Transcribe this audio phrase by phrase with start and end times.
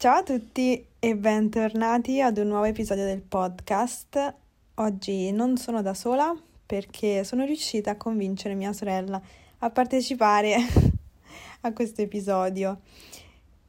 [0.00, 4.34] Ciao a tutti e bentornati ad un nuovo episodio del podcast.
[4.74, 6.32] Oggi non sono da sola
[6.64, 9.20] perché sono riuscita a convincere mia sorella
[9.58, 10.54] a partecipare
[11.62, 12.82] a questo episodio.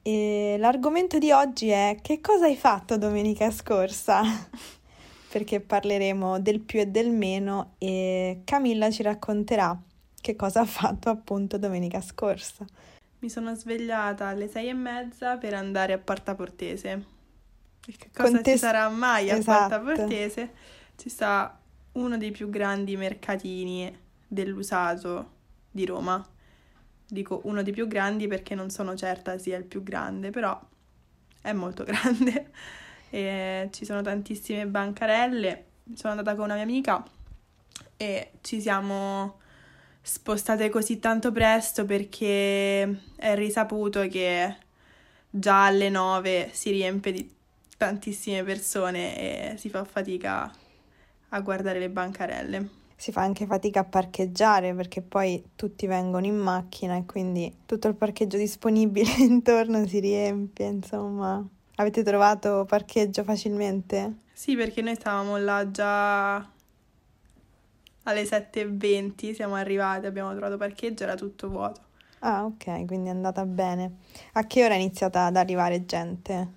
[0.03, 4.21] E l'argomento di oggi è che cosa hai fatto domenica scorsa?
[5.31, 9.75] perché parleremo del più e del meno e Camilla ci racconterà
[10.21, 12.67] che cosa ha fatto appunto domenica scorsa.
[13.19, 17.05] Mi sono svegliata alle sei e mezza per andare a Porta Portese.
[17.81, 19.81] Che cosa Contes- ci sarà mai a esatto.
[19.81, 20.53] Porta Portese?
[20.95, 21.59] Ci sta
[21.93, 23.93] uno dei più grandi mercatini
[24.25, 25.31] dell'usato
[25.69, 26.25] di Roma.
[27.07, 30.57] Dico uno dei più grandi perché non sono certa sia il più grande, però
[31.41, 32.51] è molto grande.
[33.09, 35.65] E ci sono tantissime bancarelle.
[35.93, 37.03] Sono andata con una mia amica
[37.97, 39.39] e ci siamo
[40.01, 42.81] spostate così tanto presto perché
[43.15, 44.55] è risaputo che
[45.29, 47.37] già alle 9 si riempie di
[47.77, 50.51] tantissime persone e si fa fatica
[51.29, 52.69] a guardare le bancarelle.
[52.95, 57.87] Si fa anche fatica a parcheggiare perché poi tutti vengono in macchina e quindi tutto
[57.87, 61.41] il parcheggio disponibile intorno si riempie, insomma.
[61.75, 64.17] Avete trovato parcheggio facilmente?
[64.33, 66.45] Sì, perché noi stavamo là già
[68.09, 71.81] alle 7.20 siamo arrivati, abbiamo trovato parcheggio, era tutto vuoto.
[72.19, 73.97] Ah, ok, quindi è andata bene.
[74.33, 76.47] A che ora è iniziata ad arrivare gente?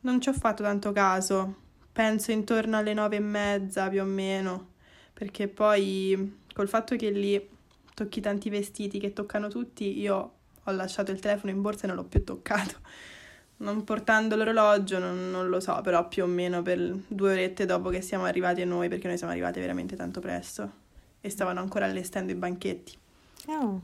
[0.00, 1.56] Non ci ho fatto tanto caso,
[1.92, 4.70] penso intorno alle nove e mezza più o meno,
[5.12, 7.48] perché poi col fatto che lì
[7.94, 10.32] tocchi tanti vestiti che toccano tutti, io
[10.64, 12.80] ho lasciato il telefono in borsa e non l'ho più toccato
[13.62, 17.88] non portando l'orologio, non, non, lo so, però più o meno per due orette dopo
[17.88, 20.70] che siamo arrivati noi, perché noi siamo arrivati veramente tanto presto
[21.20, 22.98] e stavano ancora allestendo i banchetti.
[23.46, 23.80] Oh.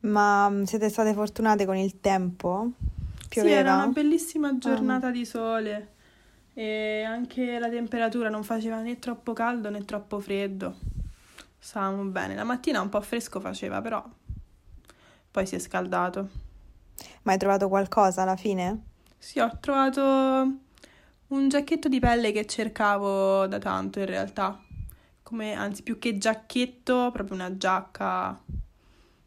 [0.00, 2.70] Ma mm, siete state fortunate con il tempo?
[3.28, 3.54] Pioveva?
[3.54, 5.10] Sì, era una bellissima giornata oh.
[5.10, 5.92] di sole
[6.52, 10.76] e anche la temperatura non faceva né troppo caldo né troppo freddo.
[11.58, 12.34] Stavamo bene.
[12.34, 14.04] La mattina un po' fresco faceva, però
[15.30, 16.43] poi si è scaldato.
[17.22, 18.82] Ma hai trovato qualcosa alla fine?
[19.18, 20.02] Sì, ho trovato
[21.28, 24.60] un giacchetto di pelle che cercavo da tanto in realtà.
[25.22, 28.38] Come, anzi, più che giacchetto, proprio una giacca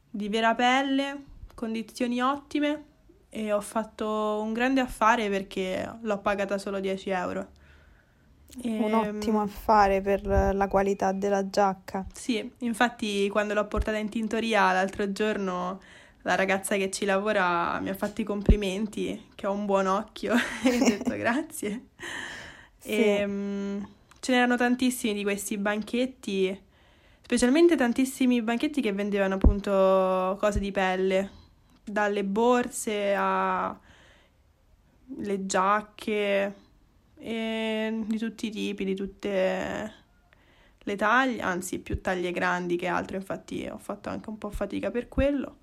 [0.09, 1.23] di vera pelle,
[1.55, 2.83] condizioni ottime
[3.29, 7.47] e ho fatto un grande affare perché l'ho pagata solo 10 euro.
[8.61, 8.78] E...
[8.79, 12.05] Un ottimo affare per la qualità della giacca.
[12.13, 15.81] Sì, infatti quando l'ho portata in tintoria l'altro giorno
[16.28, 20.34] la ragazza che ci lavora mi ha fatto i complimenti, che ho un buon occhio,
[20.62, 21.86] e ho detto grazie.
[22.78, 22.90] Sì.
[22.90, 23.88] E, um,
[24.20, 26.62] ce n'erano tantissimi di questi banchetti,
[27.22, 31.30] specialmente tantissimi banchetti che vendevano appunto cose di pelle,
[31.82, 33.80] dalle borse a
[35.20, 36.54] le giacche
[37.16, 39.94] di tutti i tipi, di tutte
[40.78, 44.92] le taglie, anzi più taglie grandi che altro, infatti ho fatto anche un po' fatica
[44.92, 45.59] per quello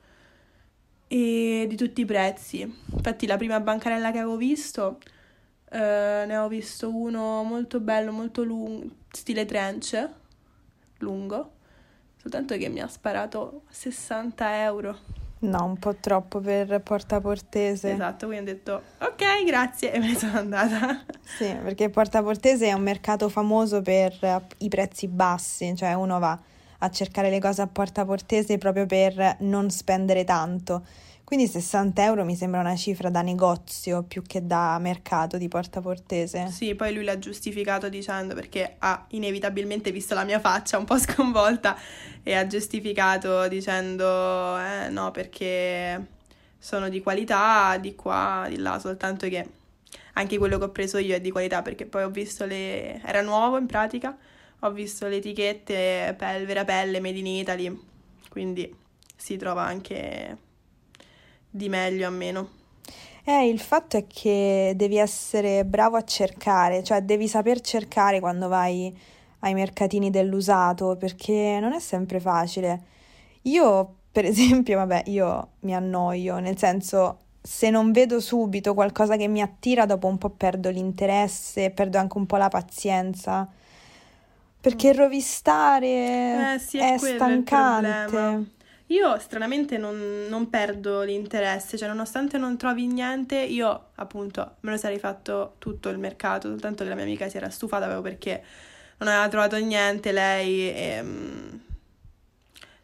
[1.15, 2.63] e di tutti i prezzi.
[2.63, 4.99] Infatti la prima bancarella che avevo visto,
[5.71, 10.09] eh, ne ho visto uno molto bello, molto lungo, stile trench,
[10.99, 11.53] lungo,
[12.21, 14.99] soltanto che mi ha sparato 60 euro.
[15.41, 17.93] No, un po' troppo per Porta Portese.
[17.93, 21.05] Esatto, quindi ho detto ok, grazie e me ne sono andata.
[21.25, 26.39] Sì, perché Porta Portese è un mercato famoso per i prezzi bassi, cioè uno va
[26.85, 30.83] a cercare le cose a Porta Portese proprio per non spendere tanto
[31.25, 35.81] quindi 60 euro mi sembra una cifra da negozio più che da mercato di Porta
[35.81, 36.49] Portese.
[36.51, 40.99] Sì, poi lui l'ha giustificato dicendo perché ha inevitabilmente visto la mia faccia un po'
[41.01, 41.79] sconvolta
[42.23, 46.09] e ha giustificato dicendo eh no perché
[46.59, 49.49] sono di qualità di qua, di là, soltanto che
[50.15, 53.01] anche quello che ho preso io è di qualità perché poi ho visto le...
[53.03, 54.17] era nuovo in pratica,
[54.67, 57.81] ho visto le etichette pel, vera pelle, made in Italy,
[58.31, 58.75] quindi
[59.15, 60.39] si trova anche
[61.51, 62.49] di meglio a meno.
[63.27, 68.49] Eh, il fatto è che devi essere bravo a cercare, cioè devi saper cercare quando
[68.49, 68.95] vai
[69.41, 72.83] ai mercatini dell'usato, perché non è sempre facile.
[73.43, 79.29] Io, per esempio, vabbè, io mi annoio, nel senso, se non vedo subito qualcosa che
[79.29, 83.47] mi attira, dopo un po' perdo l'interesse, perdo anche un po' la pazienza.
[84.65, 84.97] Perché mm.
[84.97, 88.53] rovistare eh, sì, è, è stancante.
[88.87, 94.77] Io stranamente non, non, perdo l'interesse, cioè nonostante non trovi niente, io appunto me lo
[94.79, 98.43] sarei fatto tutto il mercato, soltanto che la mia amica si era stufata proprio perché
[98.99, 101.61] non aveva trovato niente lei e um,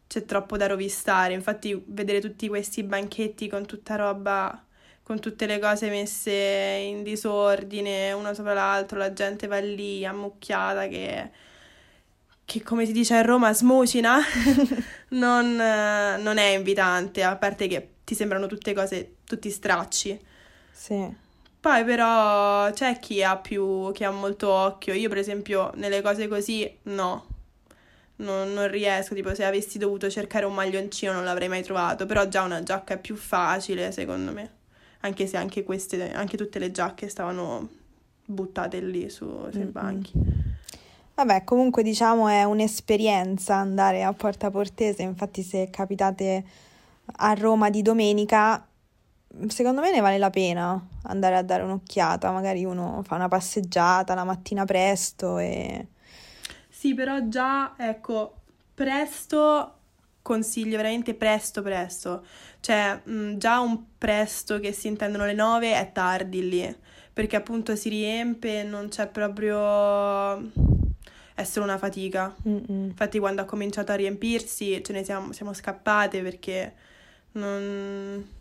[0.07, 1.33] c'è troppo da rovistare.
[1.33, 4.65] Infatti vedere tutti questi banchetti con tutta roba
[5.03, 10.87] con tutte le cose messe in disordine, una sopra l'altro, la gente va lì ammucchiata
[10.87, 11.31] che,
[12.51, 14.19] che come si dice a Roma, smucina,
[15.11, 20.19] non, non è invitante, a parte che ti sembrano tutte cose, tutti stracci.
[20.73, 21.15] Sì.
[21.61, 24.95] Poi però c'è chi ha più, che ha molto occhio.
[24.95, 27.25] Io per esempio nelle cose così no,
[28.17, 32.27] non, non, riesco, tipo se avessi dovuto cercare un maglioncino non l'avrei mai trovato, però
[32.27, 34.51] già una giacca è più facile secondo me,
[35.03, 37.69] anche se anche queste, anche tutte le giacche stavano
[38.25, 39.71] buttate lì su, sui mm-hmm.
[39.71, 40.13] banchi.
[41.21, 46.43] Vabbè, comunque diciamo è un'esperienza andare a Porta Portese, infatti se capitate
[47.17, 48.67] a Roma di domenica,
[49.49, 54.15] secondo me ne vale la pena andare a dare un'occhiata, magari uno fa una passeggiata
[54.15, 55.89] la mattina presto e
[56.71, 58.37] sì, però già, ecco,
[58.73, 59.75] presto
[60.23, 62.25] consiglio veramente presto presto.
[62.61, 66.77] Cioè, mh, mm, già un presto che si intendono le nove è tardi lì,
[67.13, 70.79] perché appunto si riempie non c'è proprio
[71.35, 72.35] è solo una fatica.
[72.49, 72.85] Mm-mm.
[72.87, 76.75] Infatti quando ha cominciato a riempirsi ce ne siamo, siamo scappate perché
[77.33, 78.39] non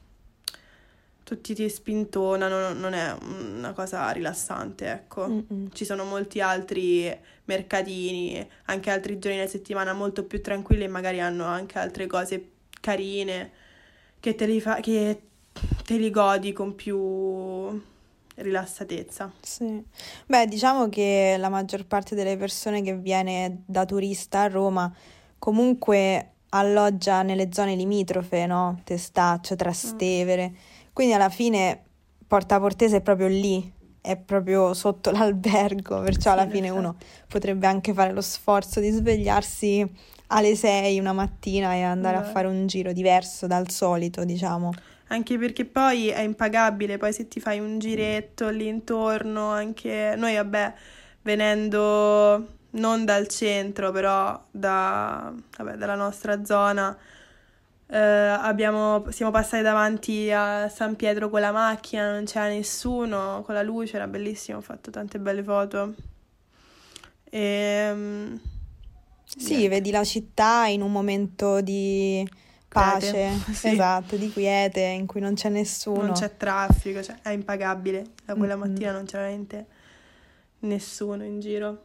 [1.23, 5.27] tutti ti spintonano, non è una cosa rilassante, ecco.
[5.27, 5.67] Mm-mm.
[5.71, 7.15] Ci sono molti altri
[7.45, 12.49] mercatini, anche altri giorni della settimana molto più tranquilli e magari hanno anche altre cose
[12.81, 13.51] carine
[14.19, 15.21] che te li, fa- che
[15.83, 17.79] te li godi con più
[18.41, 19.31] rilassatezza.
[19.41, 19.83] Sì.
[20.25, 24.93] Beh, diciamo che la maggior parte delle persone che viene da turista a Roma
[25.37, 28.81] comunque alloggia nelle zone limitrofe, no?
[28.83, 30.49] Testaccio, Trastevere.
[30.49, 31.81] Mm quindi alla fine
[32.27, 33.71] Porta Portese è proprio lì,
[34.01, 39.89] è proprio sotto l'albergo, perciò alla fine uno potrebbe anche fare lo sforzo di svegliarsi
[40.27, 42.23] alle 6 una mattina e andare Beh.
[42.23, 44.73] a fare un giro diverso dal solito, diciamo.
[45.09, 50.35] Anche perché poi è impagabile, poi se ti fai un giretto lì intorno, anche noi
[50.35, 50.73] vabbè,
[51.23, 56.97] venendo non dal centro, però da, vabbè, dalla nostra zona,
[57.91, 63.55] Uh, abbiamo, siamo passati davanti a San Pietro con la macchina, non c'era nessuno, con
[63.55, 65.95] la luce, era bellissimo, ho fatto tante belle foto.
[67.31, 68.39] E, um,
[69.25, 69.69] sì, niente.
[69.69, 72.23] vedi la città in un momento di
[72.69, 73.69] pace, sì.
[73.69, 76.03] esatto, di quiete, in cui non c'è nessuno.
[76.03, 78.05] Non c'è traffico, cioè, è impagabile.
[78.23, 78.69] Da quella mm-hmm.
[78.69, 79.65] mattina non c'era veramente
[80.59, 81.83] nessuno in giro.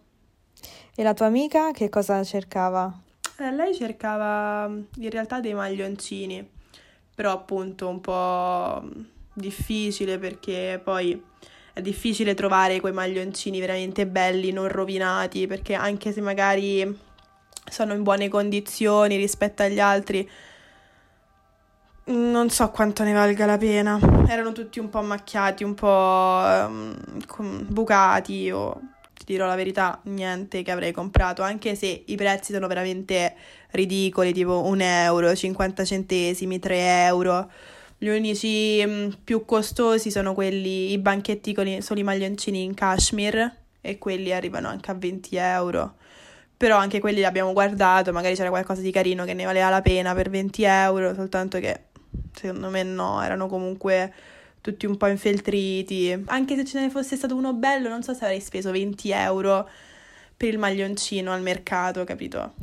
[0.95, 3.01] E la tua amica che cosa cercava?
[3.39, 6.49] Eh, lei cercava in realtà dei maglioncini,
[7.15, 8.83] però appunto un po'
[9.33, 11.21] difficile perché poi
[11.73, 16.97] è difficile trovare quei maglioncini veramente belli, non rovinati, perché anche se magari
[17.69, 20.29] sono in buone condizioni rispetto agli altri,
[22.06, 23.99] non so quanto ne valga la pena.
[24.29, 28.81] Erano tutti un po' macchiati, un po' um, bucati o
[29.15, 33.35] ti dirò la verità, niente che avrei comprato, anche se i prezzi sono veramente
[33.71, 37.51] ridicoli, tipo un euro, 50 centesimi, 3 euro.
[37.97, 42.75] Gli unici mm, più costosi sono quelli, i banchetti con i, solo i maglioncini in
[42.75, 45.95] cashmere e quelli arrivano anche a 20 euro.
[46.57, 49.81] Però anche quelli li abbiamo guardato, magari c'era qualcosa di carino che ne valeva la
[49.81, 51.81] pena per 20 euro, soltanto che
[52.32, 54.12] secondo me no, erano comunque
[54.61, 56.25] tutti un po' infeltriti.
[56.26, 59.68] Anche se ce ne fosse stato uno bello, non so se avrei speso 20 euro
[60.37, 62.54] per il maglioncino al mercato, capito?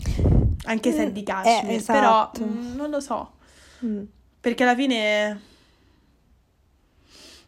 [0.66, 2.40] Anche se è di mm, cashmere, eh, esatto.
[2.40, 3.32] però mm, non lo so.
[3.86, 4.04] Mm.
[4.40, 5.42] Perché alla fine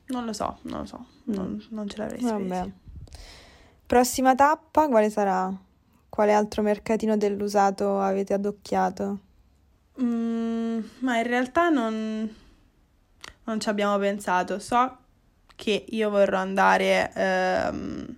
[0.05, 1.33] non lo so, non lo so, mm.
[1.33, 2.71] non, non, ce l'avrei speso.
[3.85, 5.51] Prossima tappa quale sarà?
[6.09, 9.19] Quale altro mercatino dell'usato avete addocchiato?
[10.01, 12.35] Mm, ma in realtà non,
[13.43, 14.59] non ci abbiamo pensato.
[14.59, 14.97] So
[15.55, 18.15] che io vorrò andare ehm,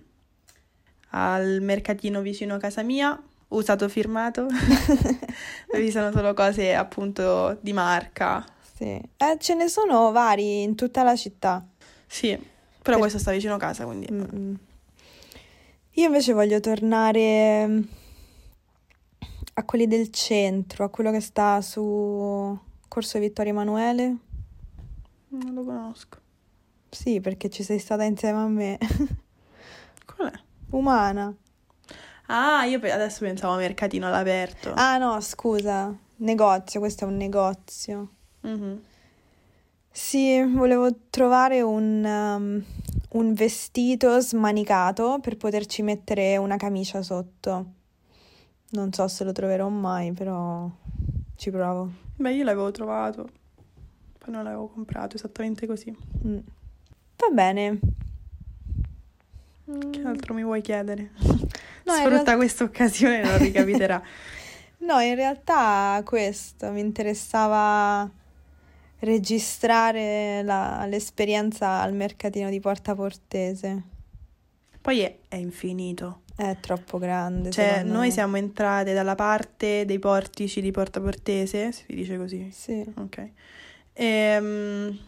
[1.10, 4.46] al mercatino vicino a casa mia, usato firmato,
[5.70, 8.44] dove sono solo cose appunto di marca.
[8.76, 11.64] Sì, eh, ce ne sono vari in tutta la città.
[12.06, 12.42] Sì, però
[12.82, 12.98] per...
[12.98, 14.06] questo sta vicino a casa, quindi...
[14.10, 14.54] Mm-mm.
[15.98, 17.80] Io invece voglio tornare
[19.66, 22.58] quelli del centro, a quello che sta su
[22.88, 24.16] Corso Vittorio Emanuele.
[25.28, 26.18] Non lo conosco.
[26.88, 28.78] Sì, perché ci sei stata insieme a me.
[30.16, 30.38] Qual è?
[30.70, 31.34] Umana.
[32.28, 34.72] Ah, io adesso pensavo a mercatino all'aperto.
[34.74, 35.94] Ah, no, scusa.
[36.16, 38.08] Negozio, questo è un negozio.
[38.46, 38.76] Mm-hmm.
[39.90, 42.64] Sì, volevo trovare un, um,
[43.10, 47.74] un vestito smanicato per poterci mettere una camicia sotto.
[48.70, 50.68] Non so se lo troverò mai, però
[51.36, 51.90] ci provo.
[52.16, 53.28] Beh, io l'avevo trovato
[54.26, 55.96] poi non l'avevo comprato esattamente così.
[56.26, 56.38] Mm.
[57.16, 57.78] Va bene.
[59.90, 61.12] Che altro mi vuoi chiedere?
[61.86, 64.02] No, Sfrutta realtà- questa occasione non ricapiterà.
[64.78, 68.08] No, in realtà questo mi interessava
[68.98, 73.82] registrare la- l'esperienza al mercatino di Porta Portese.
[74.80, 76.22] Poi è, è infinito.
[76.36, 77.50] È troppo grande.
[77.50, 78.12] Cioè, noi me.
[78.12, 82.50] siamo entrate dalla parte dei portici di Porta Portese, si dice così.
[82.52, 82.84] Sì.
[82.96, 83.30] Ok.
[83.94, 84.98] Ehm,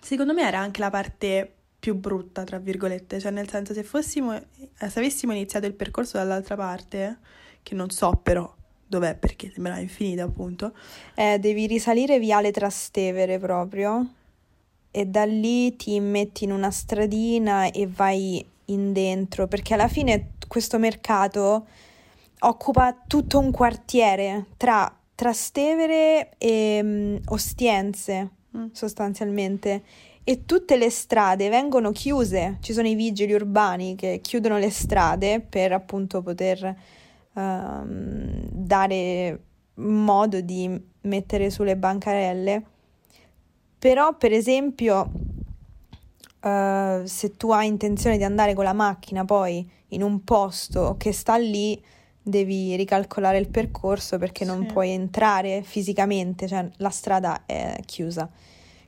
[0.00, 4.34] secondo me era anche la parte più brutta, tra virgolette, cioè nel senso se fossimo,
[4.34, 7.18] eh, se avessimo iniziato il percorso dall'altra parte,
[7.62, 8.52] che non so però
[8.88, 10.72] dov'è perché sembrava infinita appunto,
[11.14, 14.14] Eh, devi risalire Viale Trastevere proprio
[14.90, 20.30] e da lì ti metti in una stradina e vai in dentro, perché alla fine
[20.46, 21.66] questo mercato
[22.40, 28.66] occupa tutto un quartiere tra Trastevere e mm, Ostiense, Mm.
[28.72, 29.82] sostanzialmente.
[30.24, 35.40] E tutte le strade vengono chiuse, ci sono i vigili urbani che chiudono le strade
[35.40, 36.74] per appunto poter
[37.34, 39.40] ehm, dare
[39.74, 40.68] modo di
[41.02, 42.64] mettere sulle bancarelle.
[43.78, 45.10] Però, per esempio,
[46.46, 51.12] eh, se tu hai intenzione di andare con la macchina poi in un posto che
[51.12, 51.82] sta lì,
[52.22, 54.72] devi ricalcolare il percorso perché non Sì.
[54.72, 58.28] puoi entrare fisicamente, cioè la strada è chiusa.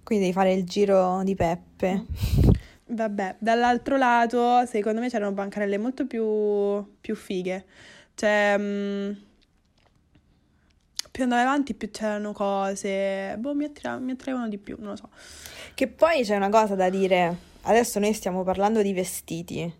[0.03, 2.05] Quindi devi fare il giro di Peppe.
[2.91, 7.65] Vabbè, dall'altro lato, secondo me c'erano bancarelle molto più, più fighe.
[8.15, 9.11] Cioè, mm,
[11.19, 13.35] più andavi avanti, più c'erano cose.
[13.39, 15.09] Boh, mi, attira- mi attraevano di più, non lo so.
[15.75, 17.37] Che poi c'è una cosa da dire.
[17.63, 19.75] Adesso noi stiamo parlando di vestiti.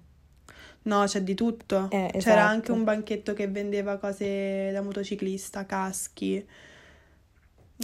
[0.83, 1.91] No, c'è di tutto.
[1.93, 2.41] Eh, C'era esatto.
[2.41, 6.45] anche un banchetto che vendeva cose da motociclista, caschi,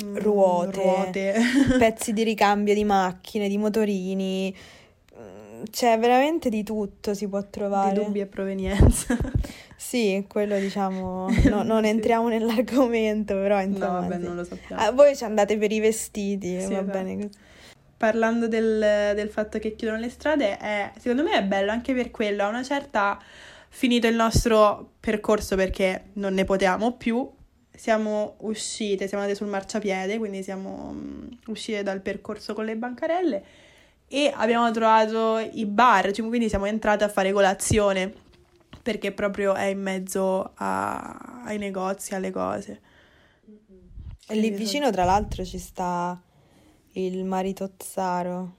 [0.02, 0.82] mm, Ruote.
[0.82, 1.34] ruote.
[1.78, 4.52] pezzi di ricambio di macchine, di motorini,
[5.70, 7.94] c'è veramente di tutto si può di trovare.
[7.94, 9.16] dubbia provenienza.
[9.76, 11.90] Sì, quello diciamo, no- non Sì.
[11.90, 14.00] entriamo nell'argomento, però No, insomma.
[14.00, 14.22] vabbè, sì.
[14.22, 14.80] non lo sappiamo.
[14.80, 16.84] Ah, voi ci andate per i vestiti, Sì, va esatto.
[16.84, 17.28] bene così.
[17.96, 22.10] Parlando del, del fatto che chiudono le strade, è- secondo me è bello anche per
[22.10, 22.44] quello.
[22.44, 23.20] A una certa,
[23.68, 27.28] finito il nostro percorso perché non ne potevamo più,
[27.74, 33.44] siamo uscite, siamo andate sul marciapiede, quindi siamo mm, uscite dal percorso con le bancarelle
[34.14, 38.12] e abbiamo trovato i bar, cioè, quindi siamo entrate a fare colazione
[38.80, 42.80] perché proprio è in mezzo a- ai negozi, alle cose.
[44.28, 46.18] E lì vicino tra l'altro ci sta
[46.92, 48.52] il Maritozzaro.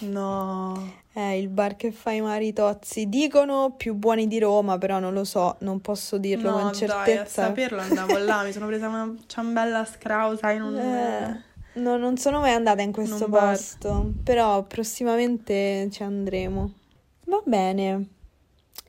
[0.00, 0.92] No.
[1.14, 3.08] Eh, il bar che fa i maritozzi.
[3.08, 6.70] Dicono più buoni di Roma, però non lo so, non posso dirlo No, con dai,
[6.72, 7.46] a certezza.
[7.46, 10.76] saperlo andavo là, mi sono presa una ciambella scrausa in un...
[10.76, 11.42] Eh,
[11.74, 13.56] no, non sono mai andata in questo bar.
[13.56, 16.72] posto, però prossimamente ci andremo.
[17.26, 18.08] Va bene.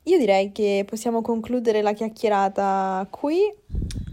[0.03, 3.53] Io direi che possiamo concludere la chiacchierata qui.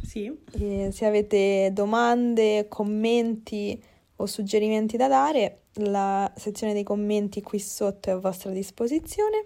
[0.04, 3.82] Sì, E se avete domande, commenti
[4.16, 9.44] o suggerimenti da dare, la sezione dei commenti qui sotto è a vostra disposizione.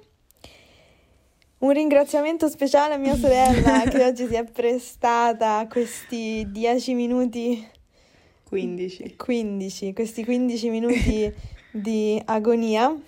[1.58, 7.64] Un ringraziamento speciale a mia sorella che oggi si è prestata a questi 10 minuti
[8.52, 9.14] 15.
[9.16, 11.32] 15, questi 15 minuti
[11.72, 12.94] di agonia.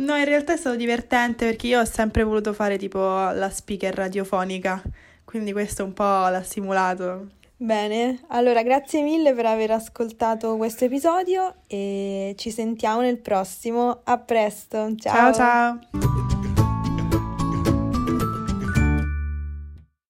[0.00, 3.94] No, in realtà è stato divertente perché io ho sempre voluto fare tipo la speaker
[3.94, 4.82] radiofonica,
[5.24, 7.26] quindi questo un po' l'ha simulato.
[7.56, 14.00] Bene, allora grazie mille per aver ascoltato questo episodio e ci sentiamo nel prossimo.
[14.04, 15.34] A presto, ciao.
[15.34, 16.39] ciao.